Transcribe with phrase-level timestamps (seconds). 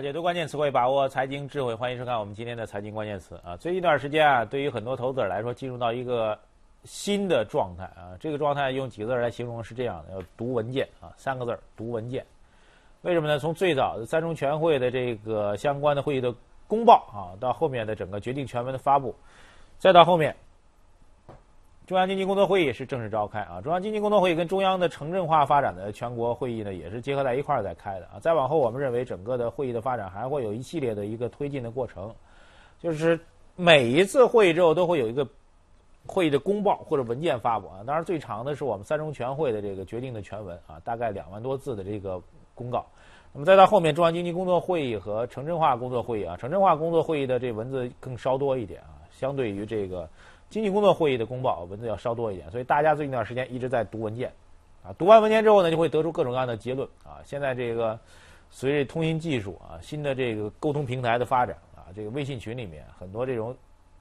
[0.00, 3.54] 解读关键词汇，把握财经智慧，欢迎收看我们今天的财经关键词啊。
[3.56, 6.38] 最近一段时间啊，对于很多投资者来说，进入到一个
[6.84, 8.16] 新的状态啊。
[8.18, 12.24] 这个状态用几个字来形容是这样的：要读文件啊，三个字儿，读文件。
[13.02, 13.38] 为什么呢？
[13.38, 16.34] 从最早的三中全会的这个相关的会议的
[16.66, 19.14] 公报啊，到后面的整个决定全文的发布，
[19.78, 20.34] 再到后面。
[21.90, 28.20] 中央经济工作会议是正式召开啊，中央经济工作会议跟中央的城镇化发展的全国会议呢，也是结合在一块儿在开的啊。
[28.20, 32.14] 再往后，我们认为整个的会议的发展还会有一系列的一个推进的过程，
[32.78, 33.18] 就是
[33.56, 35.26] 每一次会议之后都会有一个
[36.06, 37.82] 会议的公报或者文件发布啊。
[37.84, 42.22] 当然，最长的是我们三中全会的这个决定的全文啊，大概两万多字的这个
[42.54, 42.86] 公告。
[43.32, 50.08] 那么再到后面，中央经济工作会议和城镇化工作会议啊，城镇化工作会议的这文字更稍多一点啊，相对于这个。
[50.50, 54.32] 经济工作会议的公报文字要稍多一点，所以大家最近一段时间一直在读文件，
[54.82, 57.22] 啊，读完文件之后呢，就会得出各种各样的结论啊。
[57.24, 57.96] 现在这个
[58.50, 63.56] 随着通信技术啊，新的这个沟通平台的发展啊，这个微信群里面很多这种，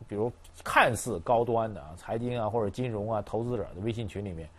[0.08, 0.32] 比如
[0.64, 4.50] 看似高端的啊，财经啊或者金融啊投资者的微信群里面，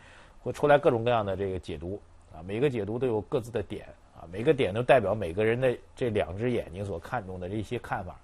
[0.45, 2.01] 会出来各种各样的这个解读
[2.33, 8.17] 啊，每个解读都有各自的点啊，每个点都代表每个人的这两只眼睛所看重的这些看法。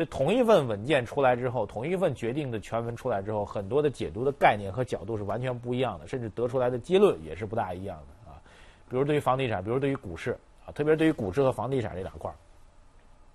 [0.00, 8.40] 所以，同一份文件出来之后，同一份决定的全文出来之后，很多的解读的概念和角度是完全不一样的，甚至得出来的结论也是不大一样的啊。
[8.88, 10.30] 比如对于房地产，比如对于股市
[10.64, 12.34] 啊，特别是对于股市和房地产这两块儿，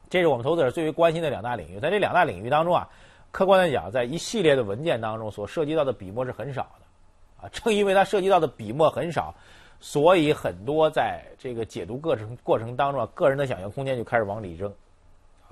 [0.09, 1.79] 这是我们投资者最为关心的两大领域。
[1.79, 2.89] 在这两大领域当中啊，
[3.29, 7.49] 客观的讲，在一系列的文件当中所涉及到的笔墨是很少的啊。
[7.53, 9.35] 正因为它涉及到的笔墨很少，
[9.79, 14.73] 所以很多在这个解读过程过程当中啊，个人的想象空间就开始往里扔。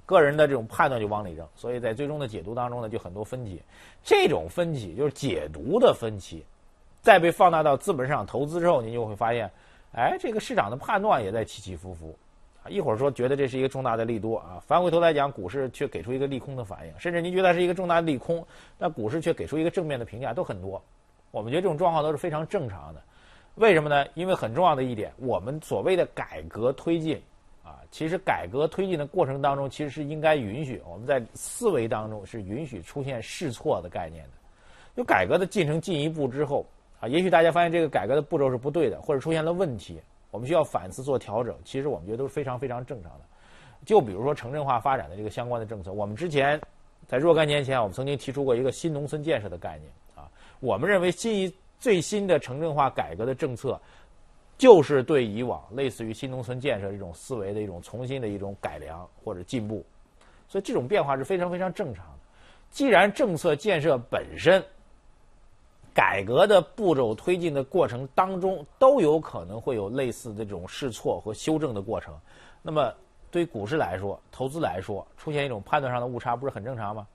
[0.05, 3.61] 个人的这种判断就往里扔，所以在最终的解读当中呢，就很多分歧。
[4.03, 6.45] 这种分歧就是解读的分歧，
[7.01, 9.49] 再被放大到资本市场投资之后，您就会发现，
[9.93, 12.13] 哎，这个市场的判断也在起起伏伏
[12.63, 12.69] 啊。
[12.69, 18.45] 一会儿说觉得这是一个重大的利多啊，反回头来讲，股市却给出一个利空的反应，甚至您觉得是一个重大的利空，
[18.77, 20.83] 那股市却给出一个正面的评价，都很多。
[21.31, 23.01] 我们觉得这种状况都是非常正常的。
[23.55, 24.05] 为什么呢？
[24.15, 27.21] 因为很重要的一点，我们所谓的改革推进。
[27.63, 34.31] 啊，其实改革推进的过程当中，其实是应该允许我们在思维当中是允许出现试错的概念的。
[34.95, 36.65] 就改革的进程进一步之后，
[36.99, 41.55] 啊，也许大家发现这个改革的步骤是不对的，或者出现了问题，我们需要反思做调整。
[41.63, 43.21] 其实我们觉得都是非常非常正常的。
[43.85, 46.59] 就比如说城镇化发展的这个相关的政策，我们之前
[47.07, 53.79] 在若干年前，我们曾经提出过一个新农村建设的概念啊，我们认为新一最新的城镇化改革的政策。
[54.63, 59.85] 就是对以往类似于新农村建设这种思维的一种重新的一种改良或者进步，
[60.47, 62.19] 所以这种变化是非常非常正常的。
[62.71, 64.63] 既然政策建设本身、
[65.93, 72.17] 改革的步骤推进的过程当中都有可能会有类似的这种试错和修正的过程，
[72.61, 72.89] 那么
[73.31, 77.05] 对股市来说、投资来说，出现一种判断上的误差，不是很正常吗？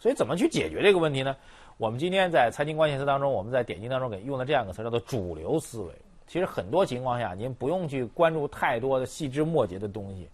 [0.00, 1.36] 所以怎么去解决这个问题呢？
[1.76, 5.94] 我们今天在财经关键词当中，我们在点击当中给用了这样一个词，叫做主流思维。
[6.30, 10.28] 其实很多情况下，您不用去关注太多的细枝末节的东西。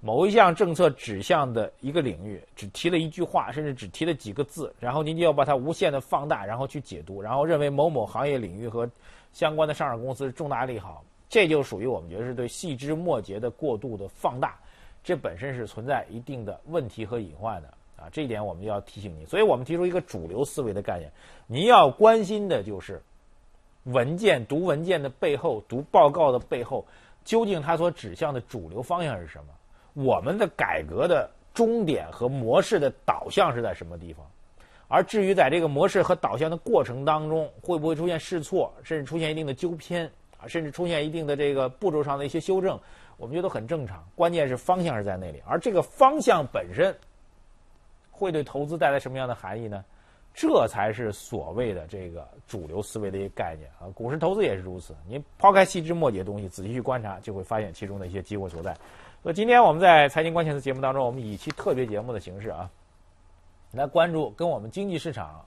[0.00, 8.88] 某一项政策指向的一个领域，只提了一句话，甚至只提了几个字，然后您就要把它无限的放大，然后去解读，然后认为某某行业领域和
[9.32, 14.56] 相关的上市公司重大利好，这就属于我们觉得是对细枝末节的过度的放大，
[15.02, 18.08] 这本身是存在一定的问题和隐患的啊。
[18.12, 19.26] 这一点我们就要提醒您。
[19.26, 21.10] 所以我们提出一个主流思维的概念，
[21.48, 23.02] 您要关心的就是。
[23.84, 26.86] 文件读文件的背后，读报告的背后，
[27.24, 29.52] 究竟它所指向的主流方向是什么？
[29.94, 34.24] 我们的改革的终点和模式的导向是在什么地方？
[34.88, 40.04] 而至于在这个模式和导向的过程当中，会不会出现试错，甚至出现一定的纠偏
[40.38, 42.78] 啊，甚至出现一定的这个步骤上的一些修正，
[43.16, 44.06] 我们觉得很正常。
[44.14, 46.94] 关键是方向是在那里，而这个方向本身
[48.10, 49.84] 会对投资带来什么样的含义呢？
[50.34, 53.86] 这才是所谓的这个主流思维的一个概念啊！
[53.94, 54.96] 股市投资也是如此。
[55.06, 58.74] 您抛开细枝末节的东西，仔细去观察，就会发现其中的一些机会所在。
[59.22, 62.68] 所以今天我们在财经关键词节目当中，我们以期特别节目的形式啊，
[63.72, 65.44] 来关注跟我们经济市场、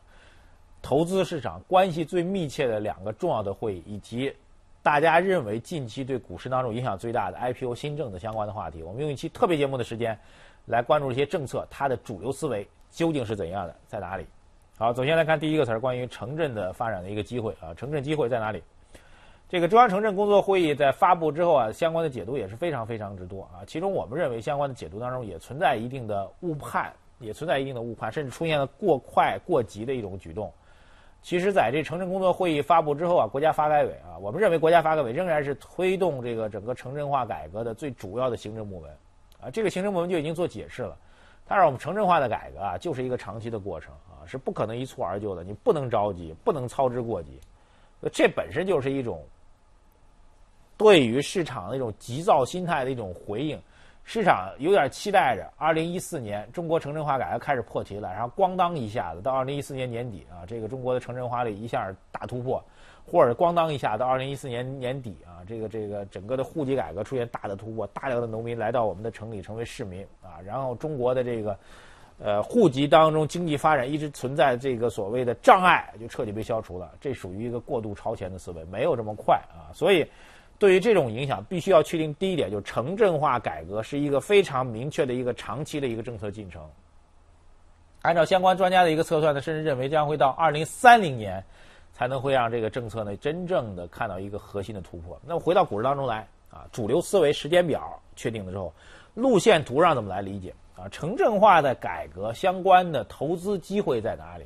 [0.84, 4.32] 投资市场关系最密切的两个重要的会议，以及
[4.84, 8.84] 大家认为近期对股市当中影响最大的 IPO 新政的相关的话题。
[8.84, 10.18] 我们用一期特别节目的时间，
[10.68, 14.28] 来关注这些政策，它的主流思维究竟是怎样的，在哪里？
[14.78, 18.62] 好，首先来看第一个词儿，关于城镇的发展的一个机会啊，城镇机会在哪里？
[19.48, 23.64] 这个中央城镇工作会议在发布之后啊，相关的解读也是非常非常之多啊。
[23.66, 30.52] 其中我们认为相关的解读当中也存在一定的误判，也存在一定的误判，甚至出现了过快过急的一种举动。
[31.22, 38.92] 其实，在这城镇工作会议发布之后啊，国家发改委啊，我们认为国家发改委仍然是推动这个整个城镇化改革的最主要的行政部门
[39.40, 40.98] 啊，这个行政部门就已经做解释了。
[41.48, 45.44] 他让我们城镇化的改革啊，就是一个长期的过程啊，是不可能一蹴而就的。
[45.44, 47.40] 你不能着急，不能操之过急。
[48.12, 49.24] 这本身就是一种
[50.78, 53.60] 对于市场的一种急躁心态的一种回应。
[54.08, 62.64] 市场有点期待着，二零一四年中国城镇化改革开始破题了，然后咣当一下子到二零一四年年底啊，这个中国的城镇化率一下大突破，
[63.04, 71.58] 或者咣当一下到二零一四年年底啊，这个这个整个的户籍改革出现大的突破，大量的农民来到我们的城里成为市民啊，然后中国的这个
[72.20, 80.06] 呃户籍当中经济发展一直存在这个所谓的障碍就彻底被消除了，这属于一个过度超前的思维，没有这么快啊，所以。
[80.58, 86.66] 对于这种影响，必须要确定第一点，就城镇化改革是一个非常明确的一个长期的一个政策进程。
[88.04, 91.44] 按照相关专家的一个测算呢，甚至认为将会到二零三零年
[91.92, 95.20] 才能会让这个政策呢真正的看到一个核心的突破。
[95.28, 98.74] 那么回到股市当中来啊，主流思维时间表确定了之后，
[99.14, 100.90] 路线图上怎么来理解啊？
[100.90, 104.46] 城镇化的改革相关的投资机会在哪里？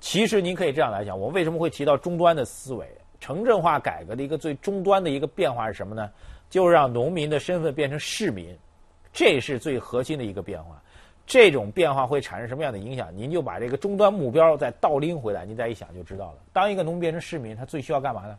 [0.00, 2.86] 其实您可以这样来讲，我为什么会提到终端的思维？
[3.20, 6.10] 城镇化改革的一个最终端的一个变化是什么呢？
[6.50, 8.56] 就是让农民的身份变成市民，
[9.12, 10.82] 这是最核心的一个变化。
[11.24, 13.16] 这种变化会产生什么样的影响？
[13.16, 16.38] 您就把这个终端目标再倒拎回来，您再一想就知道了。
[16.52, 18.36] 当一个农民变成市民，他最需要干嘛呢？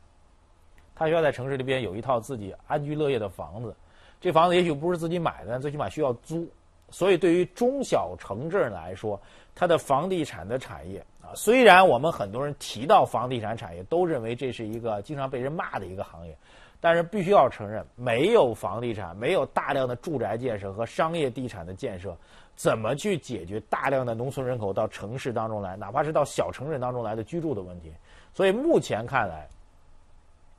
[0.94, 3.74] 他需要在城市里边有一套自己安居乐业的房子。
[4.19, 6.45] 这房子也许不是自己买的，最起码需要租。
[6.94, 9.19] 所以，对于中小城镇来说，
[9.56, 11.34] 它的房地产的产业啊。
[11.34, 16.38] 虽然我们很多人提到房地产产业，都认为这是一个经常被人骂的一个行业，
[16.80, 22.16] 但是必须要承认，没有房地产，没有大量的住宅建设和商业地产的建设，
[22.56, 27.92] 怎么去解决大量的农村人口到城市当中来，哪怕是到小城镇当中来的居住的问题？
[28.36, 29.48] 所以目前看来，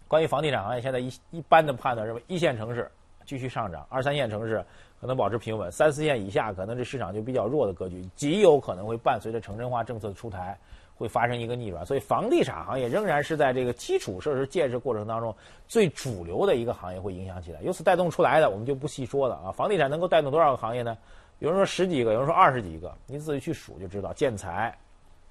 [0.08, 2.90] 关于房地产行业，现在一一般的判断认为，一线城市
[3.24, 4.64] 继续上涨，二三线城市
[5.04, 10.56] 可能保持平稳，三四线以下可能这市场就比较弱的格局，极有可能会伴随着城镇化政策的出台。
[10.96, 15.34] 会发生一个逆转，所以房地产行业仍然是在这个基础设施建设过程当中
[15.66, 17.60] 最主流的一个行业，会影响起来。
[17.62, 19.50] 由此带动出来的，我们就不细说了啊。
[19.50, 20.96] 房地产能够带动多少个行业呢？
[21.40, 24.12] 有人说十几个，有人说二十几个，你自己去数就知道。
[24.12, 24.72] 建材、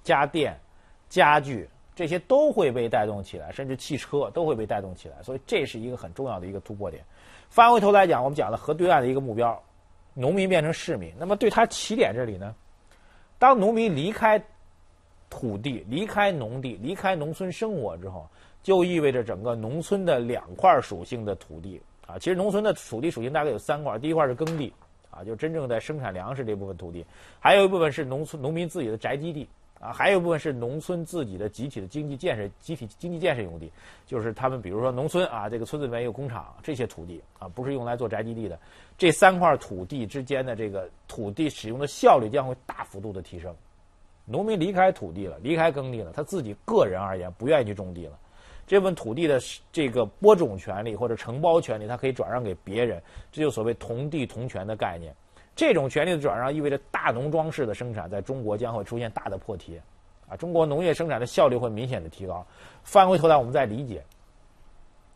[0.03, 0.53] 家电、
[1.07, 5.23] 家具这些都会被带动起来，甚至汽车都会被带动起来。
[5.23, 7.01] 所以这是一个很重要的一个突破点。
[7.53, 9.61] 翻回头来讲，我们讲了河对岸的一个目标，
[10.15, 11.13] 农民变成市民。
[11.19, 12.55] 那么对他起点这里呢，
[13.38, 14.44] 当农民离开。
[15.29, 18.29] 土地离开农地，离开农村生活之后，
[18.61, 22.19] 就意味着整个农村的两块属性的土地啊。
[22.19, 24.71] 其实农村的土地属性大概有三块，第一块是耕地
[25.09, 27.03] 啊，就真正在生产粮食这部分土地；
[27.39, 29.50] 还有一部分是农村农民自己的宅基地
[29.83, 33.69] 啊；还有一部分是农村自己的集体的经济建设、集体经济建设用地，
[34.06, 38.57] 就是他们比如说农村啊，这个村子里面有工厂，这些土地啊，不是用来做宅基地的。
[38.97, 43.53] 这三块土地之间的这个土地使用的效率将会大幅度的提升。
[44.25, 48.18] 农民离开土地了，离开耕地了，他自己个人而言不愿意去种地了，
[48.65, 49.38] 这份土地的
[49.71, 53.01] 这个播种权利或者承包权利，他可以转让给别人，
[53.33, 55.13] 这就所谓同地同权的概念。
[55.55, 59.79] 这种权利的转让意味着大农庄式的生产在中国将会出现大的破题，
[60.27, 62.45] 啊，中国农业生产的效率会明显的提高。
[62.83, 64.03] 翻回头来，我们再理解，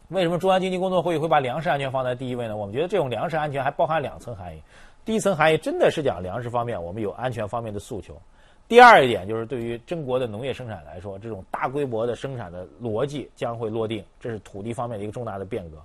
[0.09, 2.55] 为什么中央经济工作会议会把粮食安全放在第一位呢？
[2.55, 4.61] 我们觉得这种粮食安全还包含两层含义，
[5.05, 8.15] 第一层含义真的是讲粮食方面，我们有安全方面的诉求。
[8.67, 15.77] 第二一点就是，对于中国的农业生产来说，这种大规模的生产的逻辑将会落定，这是土地方面的一个重大的变革。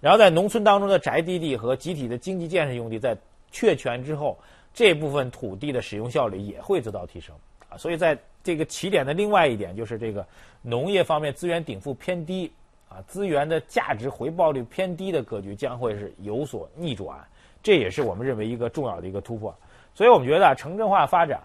[0.00, 3.16] 然后在农村当中的宅基地和集体的经济建设用地在
[3.50, 4.38] 确权之后，
[4.72, 7.34] 这部分土地的使用效率也会得到提升
[7.68, 7.76] 啊。
[7.76, 10.26] 所以在这个起点的另外一点就是，这个
[10.62, 12.50] 农业方面资源禀赋偏低
[12.88, 17.18] 啊，资源的价值回报率偏低的格局将会是有所逆转，
[17.62, 19.54] 这也是我们认为一个重要的一个突破。
[19.94, 21.40] 所以我们觉得城镇化发展。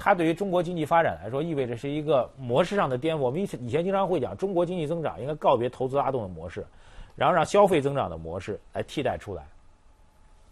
[0.00, 3.18] 它对于中国经济发展来说，意味着是一个模式上的颠覆。
[3.18, 6.64] 我们以以前经常会讲，中国经济增长应该告别投资拉动的模式，
[7.16, 9.42] 然后让消费增长的模式来替代出来。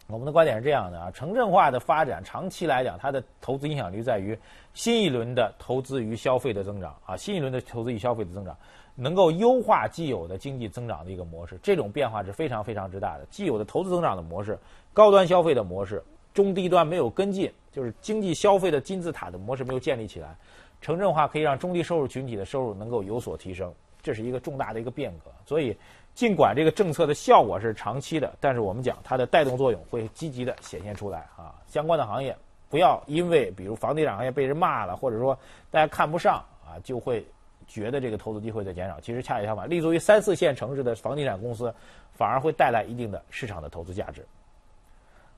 [0.08, 4.38] 我们的观点是这样的啊，城镇化的发展长期来讲，它的投资影响力在于
[4.72, 8.56] 新一轮的投资与消费的增长啊，新一轮的投资与消费的增长
[8.94, 11.58] 能够优化既有的经济增长的一个模式。
[11.62, 14.58] 这种变化是非常非常之大的，既有的投资增长的模式、
[14.92, 16.02] 高端消费的模式。
[16.32, 20.36] 中低端没有跟进，就是经济消费的金字塔的模式没有建立起来。
[20.82, 23.72] 城镇化可以让中低收入群体的收入能够有所提升，
[24.02, 25.30] 这是一个重大的一个变革。
[25.46, 25.74] 所以，
[26.16, 31.54] 尽管这个政策的效果是长期的，但是我们讲它的带动作用会积极的显现出来啊。
[31.66, 32.34] 相关的行业
[32.70, 35.38] 不要因为比如房地产行业被人骂了，或者说
[35.70, 37.22] 大家看不上啊，就会
[37.66, 38.98] 觉得这个投资机会在减少。
[38.98, 41.70] 其实恰恰相反，立足于三四线城市的房地产公司，
[42.12, 44.24] 反而会带来一定的市场的投资价值。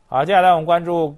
[0.07, 1.13] 好，接下来我们关注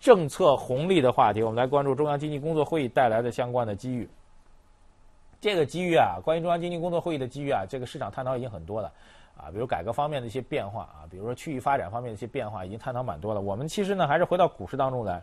[0.00, 4.08] 政策红利的话题，我们来关注中央经济工作会议带来的相关的机遇。
[5.46, 8.92] 这个机遇啊，关于中央经济工作会议的机遇啊，这个市场探讨已经很多了
[9.38, 13.40] 啊，比如改革方面的一些变化啊，比如说区域发展方面的一些变化，已经探讨蛮多了。
[13.40, 15.22] 我们其实呢，还是回到股市当中来，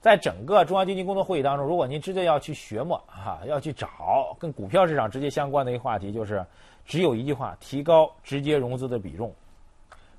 [0.00, 6.46] 在整个中央经济工作会议当中，如果您直接要去学嘛，哈，要去找跟股票市场直接相关的一个话题，就是
[6.84, 9.34] 只有一句话：提高直接融资的比重。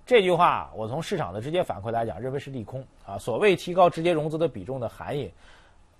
[0.06, 3.18] 这句话我从市场的直接反馈来讲，认为是利空啊。
[3.18, 5.32] 所谓提高直接融资的比重的含义，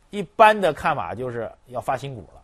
[0.10, 2.42] 一般的看法就是要发新股了。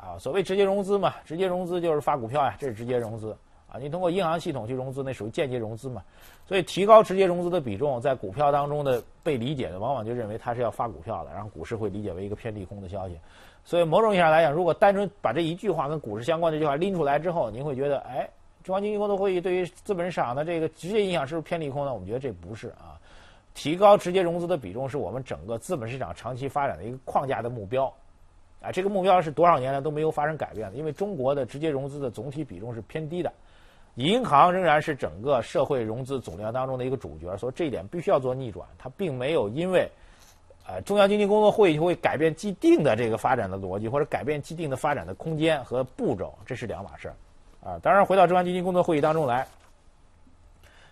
[0.00, 3.36] 啊，所谓直接融资嘛，直接融资就是发股票呀，这是直接融资
[3.66, 3.78] 啊。
[3.80, 6.00] 你通过银行系统去融资，那属于间接融资嘛。
[6.46, 13.18] 所以提高直接融资的比重，在股票当中的被理解的，往往就认为它是要发股票的，然后股市会理解为一个偏利空的消息。
[13.64, 18.30] 所以某种意义上来讲，如果单纯把这一句话跟股市相关的这句话拎出来之后，您会觉得，哎，
[18.62, 21.92] 中央经济工作会议对于资本市场的这个直接影响是不是偏利空呢？
[21.92, 22.94] 我们觉得这不是啊。
[23.52, 27.92] 提高直接融资的比重是我们整个资本市场长期发展的一个框架的目标。
[28.60, 33.32] 啊，这个目标是多少年来都没有发生改变的，因为中国的直接融资的总体比重是偏低的，
[33.94, 38.66] 银行仍然是整个社会融资总量当中的一个主角，所以这一点必须要做逆转。
[38.76, 39.88] 它并没有因为，
[40.66, 47.14] 呃，中央经济工作会议会改变既定的这个发展的逻辑，或者改变既定的发展的空间和步骤，这是两码事儿。
[47.60, 49.46] 啊，当然回到中央经济工作会议当中来，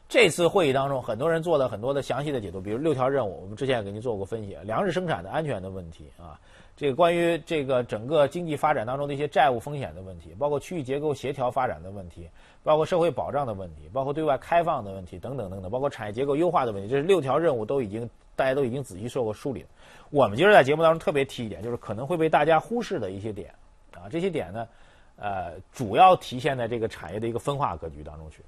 [0.08, 6.38] 这次会议当中，很多人做了很多的详细的解读，比如六条任务，我们之前也给您做过分析，粮食生产的安全的问题啊。
[6.76, 12.28] 这个关于这个整个经济发展当中的一些债务风险的问题，包括区域结构协调发展的问题，
[12.62, 19.64] 包括社会保障的问题，包括对外开放的问题等等等等，包括产业结构优化的问题，这是六条任务都已经大家都已经仔细受过梳理。
[20.10, 23.54] 我们今儿在节目当中特别提一点，就是可能会被大家忽视的一些点
[23.94, 24.68] 啊，这些点呢，
[25.16, 28.42] 呃，主要体现在这个产业的一个分化格局当中去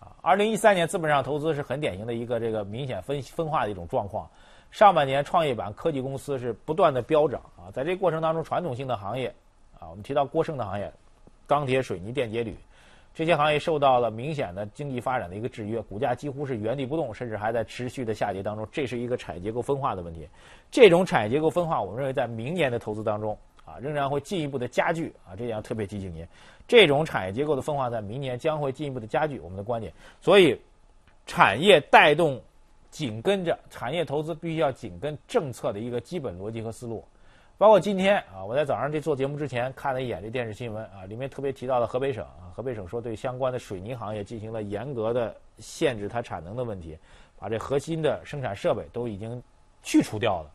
[0.00, 0.16] 啊。
[0.22, 4.26] 二零一三年资本上投资是很典型的一个这个明显分分化的一种状况。
[4.74, 9.32] 上半年创业板科技公司是不断的飙涨啊，在这个过程当中，传统性的行业
[9.78, 10.92] 啊，我们提到过剩的行业，
[11.46, 12.56] 钢铁、水泥、电解铝，
[13.14, 18.66] 这些行业受到了明显的经济发展的一个制约，股价几乎是原地不动，甚至还在持续的下跌当中。
[18.72, 20.28] 这是一个产业结构分化的问题。
[20.72, 26.26] 这种产业结构分化，我们认为在明年的投资当中啊，仍然会进一步的加剧啊，这点要特别提醒您。
[26.66, 29.92] 这种产业结构的分化在明年将会进一步的加剧，我们的观点。
[30.20, 30.60] 所以，
[31.26, 32.42] 产业带动。
[32.94, 37.04] 紧跟着产业投资必须要紧跟政策的一个基本逻辑和思路，
[37.58, 46.96] 包括今天啊，我在早上这做节目之前看了一眼这电视新闻啊，里面特别提到了河北省啊，河北省说对相关的水泥行业进行了严格的限制它产能的问题，
[47.36, 49.42] 把这核心的生产设备都已经
[49.82, 50.50] 去除掉了，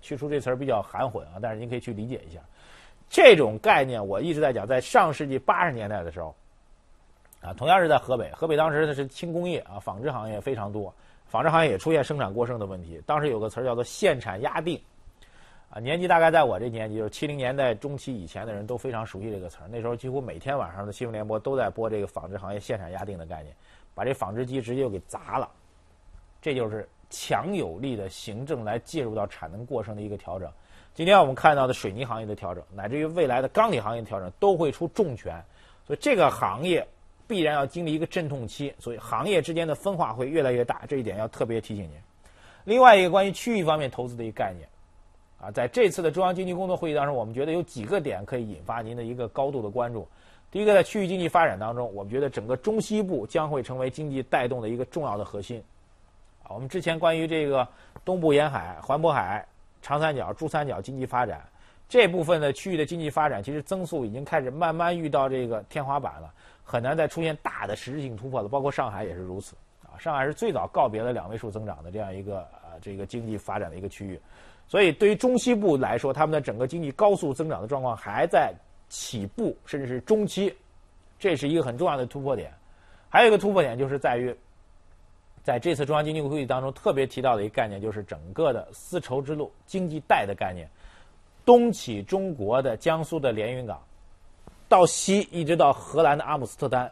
[0.00, 2.40] 去除这词儿比较含混啊，但是您可以去理解一下，
[3.10, 6.34] 这种概念我一直在讲，在上世纪八十年代的时候，
[7.42, 10.94] 啊，同样是在河北，河北当时它是轻工业啊，纺织行业非常多。
[11.32, 14.78] 纺织行业也出现生产过剩的问题，当时有个词儿叫做“限产压定”，
[15.72, 19.64] 啊，年纪大概在我这年纪，就是七零年代中期以前的人都非常熟悉这个词儿。
[19.70, 23.56] 那时候几乎每天晚上的新闻联播都在播这个纺织行业限产压定的概念，
[23.94, 25.50] 把这纺织机直接就给砸了。
[26.42, 30.52] 这就是强有力的行政来介入到产能过剩的一个调整。
[30.92, 35.42] 今天我们看到的水泥行业的调整，乃至于未来的钢铁行业调整，都会出重拳。
[35.86, 36.86] 所以这个行业。
[37.32, 41.92] 必然要经历一个阵痛期，所以行业之间的分化会越来越大，这一点要特别提醒您。
[42.64, 44.68] 另外一个关于区域方面投资的一个概念，
[45.40, 50.06] 啊，在这次的中央经济工作会议当中，我们觉得有几个点可以引发您的一个高度的关注。
[50.50, 55.64] 第一个，在区域经济发展当中，我们觉得整个中西部将会成为经济带动的一个重要的核心。
[56.42, 57.66] 啊，我们之前关于这个
[58.04, 59.46] 东部沿海、环渤海、
[59.80, 61.42] 长三角、珠三角经济发展
[61.88, 66.32] 这部分的区域的经济发展，其实增速已经开始慢慢遇到这个天花板了。
[66.62, 69.98] 很难再出现大的实质性突破了，包括上海也是如此啊。
[69.98, 74.18] 上海是最早告别了两位数增长的这样一个呃这个经济发展的一个区域，
[74.66, 78.54] 所以对于中西部来说，他们的整个经济高速增长的状况还在
[78.88, 80.54] 起步，甚至是中期，
[81.18, 82.52] 这是一个很重要的突破点。
[83.08, 84.34] 还有一个突破点就是在于，
[85.42, 90.66] 在这次中央经济会议当中特别提到的一个概念，就是整个的丝绸之路经济带的概念，
[91.44, 93.82] 东起中国的江苏的连云港。
[94.72, 96.90] 到西一直到荷兰的阿姆斯特丹，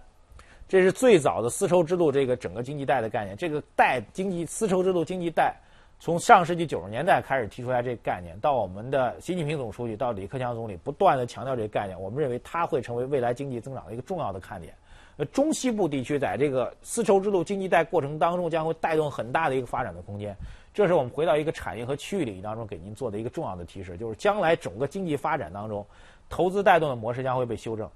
[0.69, 3.35] 这是最早的丝绸之路这个整个经济带的概念。
[3.35, 5.57] 这个带经济丝绸之路经济带，
[5.99, 11.99] 从上世纪九十年代开始提出来这个概念，到我们的习近平总书记到李克强总理不断的强调这个概念。
[11.99, 14.75] 我们认为它会成为未来经济增长的一个重要的看点。
[15.17, 20.37] 呃，中西部地区在这个丝绸之路经济带过程当中将会带动很大的一个发展的空间。
[20.75, 25.85] 这是我们回到一个产业和区域领域当中给您做的一个重要的提示，就是将来整个经济发展当中。
[26.31, 27.87] 投资带动的模式将会被修正，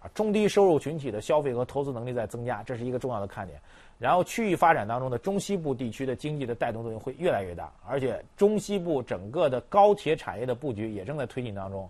[0.00, 3.58] 啊，中低收入群体的消费和投资能力在增加，这是一个重要的看点。
[3.98, 11.88] 然后区域发展当中的中西部地区的经济的带动作用会越来越大，而且中西部整个的高铁产业的布局也正在推进当中。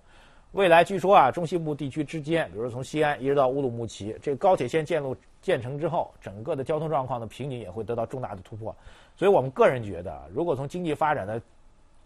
[0.52, 8.76] 未来据说啊，中西部地区之间，比如从西安一直到乌鲁木齐，这个高铁线建路建成之后，整个的交通状况的瓶颈也会得到重大的突破。
[9.16, 11.40] 所以我们个人觉得，如果从经济发展的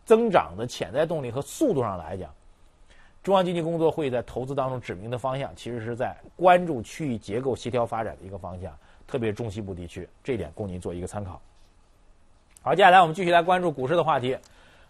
[0.06, 2.32] 增长的潜在动力和速度上来讲，
[3.22, 11.40] 中央经济工作会议在投资当中指明的方向，其实是在关注区域结构协调发展的一个方向，特别是中西部地区，这一点供您做一个参考。
[12.62, 14.36] 好，接下来我们继续来关注股市的话题，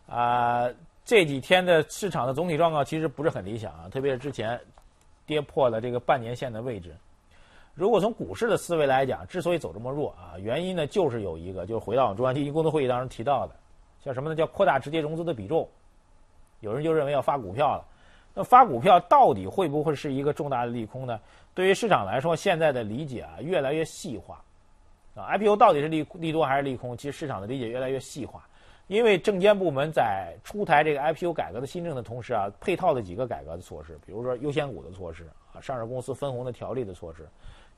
[0.09, 0.69] 啊。
[1.05, 4.61] 这几天的市场的总体状况其实不是很理想啊，特别是之前
[5.25, 6.95] 跌破了这个半年线的位置。
[7.73, 13.57] 如果从股市的思维来讲，之所以走这么弱啊，原因呢就是有一个，就是回到中央经济工作会议当中提到的，
[14.05, 14.37] 叫什么呢？
[14.37, 15.67] 叫扩大直接融资的比重。
[16.61, 17.87] 有人就认为要发股票了，
[18.39, 21.19] 那发股票到底会不会是一个重大的利空呢？
[21.55, 24.41] 对于市场来说，现在的理解啊越来越细化
[25.17, 26.97] 啊，IPO 到底是利利多还是利空？
[26.97, 28.47] 其实市场的理解越来越细化。
[28.87, 37.27] 因为证监部门在出台这个 IPO 改革的新政的同时啊，配套的几个改革的措施，比如说优先股的措施啊，上市公司分红的条例的措施，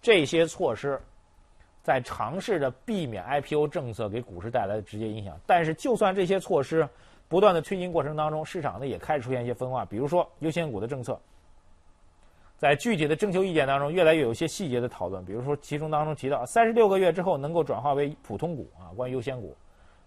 [0.02, 1.00] 这些措施
[1.82, 5.40] 在尝试着避免 IPO 政策给股市带来的直接影响。
[5.46, 6.86] 但是，就算这些措施
[7.30, 11.16] 不断的推进过程当中，市场呢也开始出现一些分化，比如说优先股的政策，
[12.58, 19.56] 在具体的征求意见当中，越来越有一些细节的讨论，比如说其中当中提到三十六个月之后能够转化为普通股啊，关于优先股。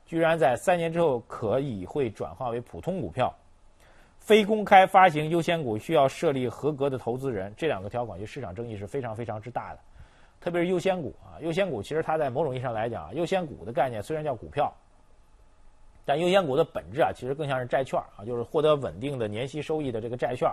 [0.05, 3.33] 居然在三年之后可以会转化为普通股票，
[4.19, 9.79] 非公开发行优先股需要设立合格的投资人，这两个条款就市场争议是非常非常之大的。
[10.41, 14.71] 特别是优先股啊，优先股其实它在某种意义上来讲，优先股的概念虽然叫股票，
[16.05, 20.49] 但优先股的本质啊，其实更像是债券啊，就是获得稳定的年息收益的这个债券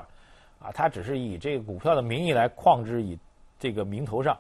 [0.59, 3.19] 啊，它只是以这个股票的名义来框之以
[3.59, 4.39] 这个名头上。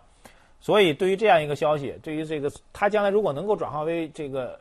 [0.60, 4.58] 所以对于这样一个消息，对于这个它将来如果能够转化为这个。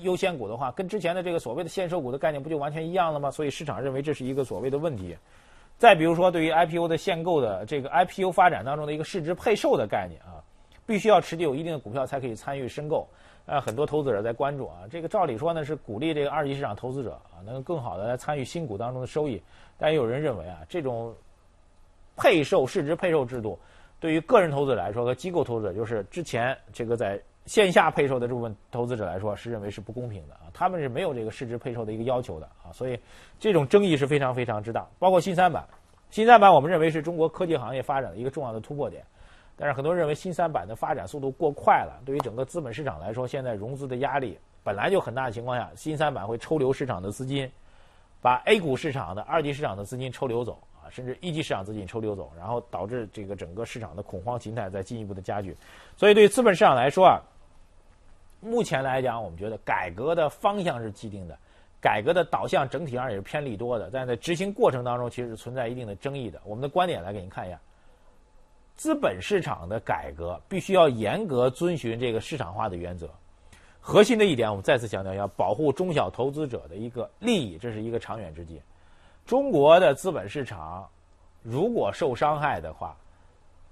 [0.00, 3.30] 优先股的话，跟之前的这个所谓的限售股的概念不就完全一样了吗？
[3.30, 5.14] 所以市场认为这是一个所谓的问题。
[5.76, 10.40] 再比如说，对于 IPO 的限购的这个 IPO 发展当中的一个市值配售的概念啊，
[10.86, 13.06] 必须要持有一定的股票才可以参与申购。
[13.46, 19.42] 啊，很多投资者在关注啊，这个照理说呢是鼓励这个二级市场投资者啊能够更好的来参与新股当中的收益。
[19.78, 21.14] 但也有人认为啊，这种
[22.16, 23.58] 配售市值配售制度
[24.00, 27.20] 对于个人投资者来说和机构投资者，就是之前这个在。
[27.46, 32.98] 线下配售的这部分投资者来说是认为是不公平的啊，他们是没有这个市值配售的一个要求的啊，所以
[33.38, 34.88] 这种争议是非常非常之大。
[34.98, 35.62] 包括新三板，
[36.08, 39.04] 新三板我们认为是中国科技行业发展的一个重要的突破点，
[39.56, 47.50] 但是很多人认为新三板的发展速度过快了，对于整个资本市场来说，现在融资的压力本来就很大的情况下，新三板会抽流市场的资金，
[48.20, 55.56] 把 A 股市场的二级市场的资金抽流走啊，甚至一级市场资金抽流走，然后导致这个整个市场的恐慌形态在进一步的加剧，
[55.96, 57.20] 所以对于资本市场来说啊。
[58.40, 61.34] 目前来讲，我们觉得改革的方向是既定的，
[61.80, 66.38] 改革的导向整体上也是偏利多的，但在执行过程当中，其实是存在一定的争议的。
[66.44, 67.58] 我们的观点来给您看一下，
[68.76, 73.08] 资本市场的改革必须要严格遵循这个市场化的原则。
[73.80, 78.60] 核心的一点，我们再次强调，要保护中小投资者的一个利益，这是一个长远之计。
[79.26, 80.88] 中国的资本市场
[81.42, 82.96] 如果受伤害的话，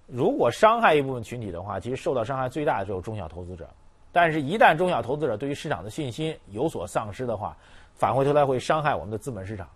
[0.07, 3.69] 如果伤害一部分群体的话，其实受到伤害最大的就是中小投资者。
[4.13, 7.57] 但是，一旦中小投资者对于市场的信心有所丧失的话，
[7.95, 9.67] 返回头来会伤害我们的资本市场。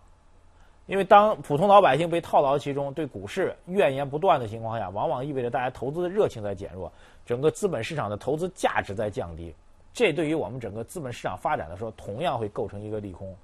[0.87, 6.93] 因为当普通老百姓被套牢其中，对股市怨言不断的情况下，往往意味着大家投资的热情在减弱，
[7.25, 9.53] 整个资本市场的投资价值在降低。
[9.93, 13.35] 这对于我们整个资本市场发展的时候，同样会构成一个利空。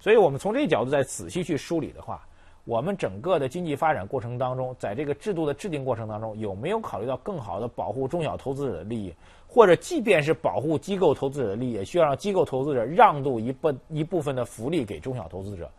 [0.00, 2.26] 所以我们从这个角度再仔细去梳理的话，
[2.64, 9.14] 我们整个的经济发展过程当中，在这个制度的制定过程当中，有没有考虑到更好的保护中小投资者的利益？
[9.46, 15.70] 或者，即便是保护机构投资者的利益，也需要让机构投资者让渡一部一部分的福利给中小投资者。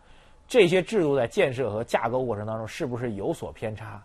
[0.50, 4.04] 这些制度在建设和架构过程当中是不是有所偏差？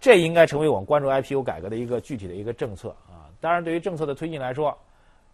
[0.00, 3.28] 这应该成为我们关注 IPO 改革的一个具体的一个政策啊。
[3.42, 4.74] 当然，对于政策的推进来说，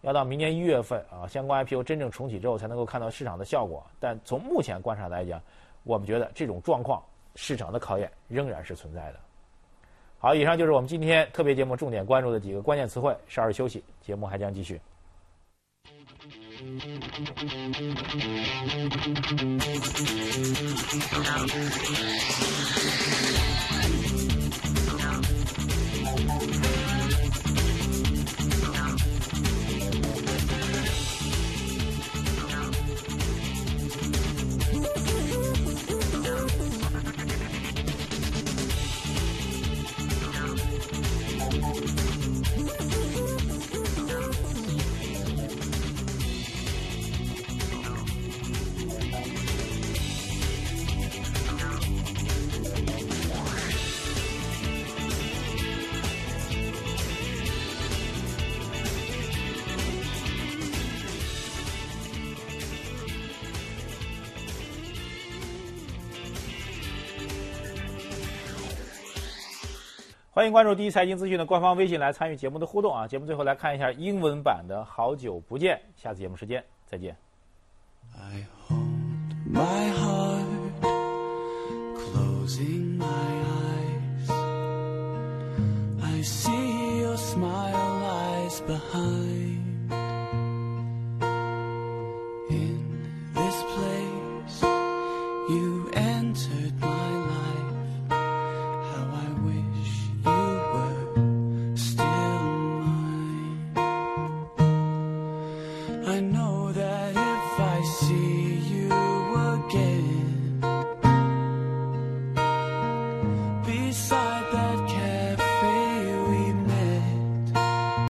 [0.01, 3.81] 要到明年一月份啊，相关 IPO 真正重启之后，才能够看到市场的效果。
[4.01, 5.41] 但从目前观察来讲，
[5.83, 7.01] 我们觉得这种状况，
[7.35, 9.19] 市场的考验仍然是存在的。
[10.17, 13.15] 好，以上就是我们今天特别节目重点关注的几个关键词汇。
[13.29, 14.81] 稍事休息，节目还将继续。
[16.59, 16.83] Thank
[24.13, 24.18] you.
[70.39, 73.05] 欢迎关注第一财经资讯的官方微信来参与节目的互动啊！
[73.05, 77.13] 节目最后来看一下英文版的《好久不见》，下次节目时间再见。